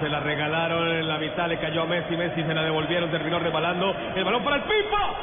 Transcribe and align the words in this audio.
se 0.00 0.08
la 0.08 0.20
regalaron 0.20 0.88
en 0.88 1.08
la 1.08 1.18
mitad, 1.18 1.48
le 1.48 1.58
cayó 1.58 1.82
a 1.82 1.86
Messi, 1.86 2.16
Messi 2.16 2.42
se 2.42 2.54
la 2.54 2.62
devolvieron, 2.62 3.10
terminó 3.10 3.38
rebalando, 3.38 3.94
el 4.14 4.24
balón 4.24 4.42
para 4.42 4.56
el 4.56 4.62
Pipa, 4.62 5.14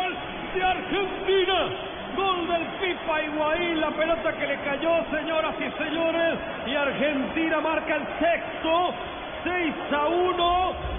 ¡Gol 0.00 0.16
de 0.54 0.64
Argentina! 0.64 1.68
Gol 2.16 2.48
del 2.48 2.66
Pipa 2.80 3.22
Higuaín, 3.22 3.80
la 3.80 3.90
pelota 3.90 4.32
que 4.32 4.46
le 4.46 4.56
cayó, 4.60 5.04
señoras 5.10 5.54
y 5.58 5.82
señores, 5.82 6.38
y 6.66 6.74
Argentina 6.74 7.60
marca 7.60 7.96
el 7.96 8.06
sexto. 8.18 8.94
6 9.44 9.74
a 9.90 10.06
1, 10.06 10.51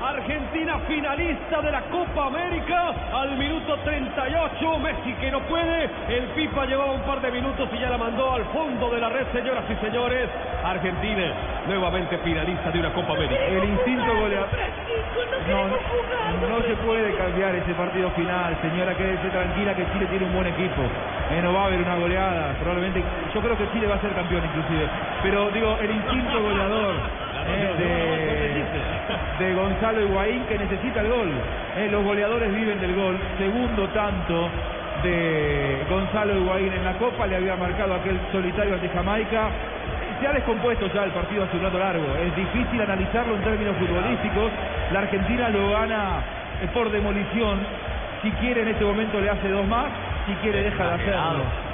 Argentina 0.04 0.80
finalista 0.86 1.62
de 1.62 1.72
la 1.72 1.82
Copa 1.84 2.28
América 2.28 2.94
al 3.14 3.38
minuto 3.38 3.78
38, 3.86 4.80
Messi 4.80 5.14
que 5.14 5.32
no 5.32 5.40
puede, 5.48 5.90
el 6.10 6.26
Pipa 6.36 6.66
llevaba 6.66 6.92
un 6.92 7.02
par 7.04 7.22
de 7.22 7.32
minutos 7.32 7.70
y 7.72 7.80
ya 7.80 7.90
la 7.90 7.98
mandó 7.98 8.34
al 8.34 8.44
fondo 8.52 8.90
de 8.90 9.00
la 9.00 9.08
red, 9.08 9.26
señoras 9.32 9.64
y 9.70 9.76
señores, 9.86 10.30
Argentina 10.62 11.32
nuevamente 11.68 12.18
finalista 12.18 12.70
de 12.72 12.80
una 12.80 12.94
Copa 12.94 13.14
América. 13.14 13.46
El 13.48 13.64
instinto 13.64 14.14
goleador. 14.20 14.50
No, 15.48 16.50
no 16.50 16.62
se 16.64 16.76
puede 16.84 17.16
cambiar 17.16 17.56
ese 17.56 17.74
partido 17.74 18.12
final, 18.12 18.58
señora, 18.62 18.96
quédese 18.96 19.30
tranquila 19.30 19.74
que 19.74 19.86
Chile 19.94 20.06
tiene 20.08 20.26
un 20.26 20.34
buen 20.34 20.48
equipo. 20.48 20.82
Eh, 21.32 21.42
no 21.42 21.54
va 21.54 21.64
a 21.64 21.66
haber 21.68 21.80
una 21.80 21.96
goleada, 21.96 22.54
probablemente. 22.60 23.02
Yo 23.34 23.40
creo 23.40 23.58
que 23.58 23.72
Chile 23.72 23.88
va 23.88 23.96
a 23.96 24.02
ser 24.02 24.14
campeón 24.14 24.44
inclusive. 24.44 24.86
Pero 25.24 25.50
digo, 25.52 25.78
el 25.80 25.92
instinto 25.92 26.42
goleador 26.42 27.23
de, 27.78 29.46
de 29.46 29.54
Gonzalo 29.54 30.02
Higuaín 30.02 30.44
que 30.46 30.58
necesita 30.58 31.02
el 31.02 31.10
gol. 31.10 31.30
Eh, 31.78 31.88
los 31.92 32.04
goleadores 32.04 32.54
viven 32.54 32.80
del 32.80 32.96
gol. 32.96 33.18
Segundo 33.38 33.88
tanto 33.90 34.50
de 35.04 35.86
Gonzalo 35.90 36.38
Higuaín 36.38 36.72
en 36.74 36.84
la 36.86 36.94
Copa, 36.94 37.28
le 37.28 37.36
había 37.36 37.56
marcado 37.56 37.96
aquel 37.96 38.20
solitario 38.32 38.76
ante 38.76 38.90
Jamaica. 38.90 39.50
Se 40.22 40.28
ha 40.28 40.34
descompuesto 40.34 40.88
ya 40.94 41.04
el 41.04 41.12
partido 41.12 41.44
hace 41.44 41.58
un 41.58 41.64
rato 41.64 41.80
largo. 41.80 42.06
Es 42.24 42.36
difícil 42.36 42.82
analizarlo 42.82 43.36
en 43.36 43.42
términos 43.42 43.76
futbolísticos. 43.78 44.52
La 44.92 45.00
Argentina 45.00 45.50
lo 45.50 45.72
gana 45.72 46.22
eh, 46.62 46.68
por 46.74 46.90
demolición. 46.92 47.60
Si 48.22 48.32
quiere 48.32 48.62
en 48.62 48.70
este 48.70 48.86
momento 48.86 49.20
le 49.20 49.30
hace 49.30 49.50
dos 49.50 49.68
más. 49.68 49.88
Si 50.28 50.34
quiere 50.36 50.64
deja 50.64 50.86
de 50.86 50.94
hacerlo. 50.94 51.73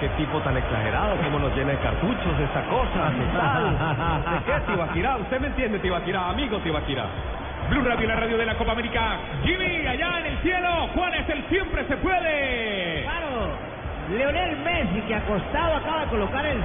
Qué 0.00 0.08
tipo 0.10 0.38
tan 0.40 0.56
exagerado, 0.56 1.16
cómo 1.24 1.38
nos 1.38 1.56
llena 1.56 1.72
de 1.72 1.78
cartuchos 1.78 2.38
esta 2.44 2.62
cosa. 2.64 3.10
¿Qué 3.16 3.38
tal? 3.38 3.72
¿De 4.30 4.44
qué, 4.44 4.60
Tibaquirá? 4.72 5.16
Usted 5.16 5.40
me 5.40 5.46
entiende, 5.46 5.78
Tibaquirá, 5.78 6.28
amigo 6.28 6.58
Tibaquirá. 6.58 7.04
Blue 7.70 7.82
Radio, 7.82 8.06
la 8.06 8.16
radio 8.16 8.36
de 8.36 8.46
la 8.46 8.54
Copa 8.56 8.72
América. 8.72 9.16
Jimmy, 9.42 9.86
allá 9.86 10.20
en 10.20 10.26
el 10.26 10.38
cielo. 10.38 10.68
Juan 10.94 11.14
es 11.14 11.28
el 11.30 11.42
siempre 11.48 11.84
se 11.88 11.96
puede. 11.96 13.02
Claro, 13.04 13.48
Leonel 14.16 14.56
Messi 14.58 15.00
que 15.08 15.14
acostado 15.14 15.76
acaba 15.76 16.00
de 16.02 16.06
colocar 16.08 16.44
el 16.46 16.62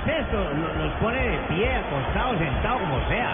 lo- 0.54 0.84
los 0.84 0.92
pone 1.02 1.18
de 1.18 1.38
pie, 1.48 1.74
acostado, 1.74 2.38
sentado, 2.38 2.80
como 2.80 3.00
sea. 3.08 3.34